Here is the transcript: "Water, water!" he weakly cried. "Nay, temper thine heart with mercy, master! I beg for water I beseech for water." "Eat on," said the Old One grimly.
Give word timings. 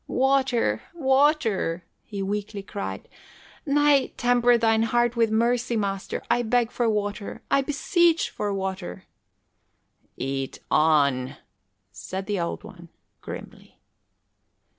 "Water, 0.07 0.81
water!" 0.95 1.83
he 2.03 2.23
weakly 2.23 2.63
cried. 2.63 3.07
"Nay, 3.67 4.07
temper 4.17 4.57
thine 4.57 4.81
heart 4.81 5.15
with 5.15 5.29
mercy, 5.29 5.77
master! 5.77 6.23
I 6.27 6.41
beg 6.41 6.71
for 6.71 6.89
water 6.89 7.43
I 7.51 7.61
beseech 7.61 8.31
for 8.31 8.51
water." 8.51 9.03
"Eat 10.17 10.57
on," 10.71 11.35
said 11.91 12.25
the 12.25 12.39
Old 12.39 12.63
One 12.63 12.89
grimly. 13.21 13.79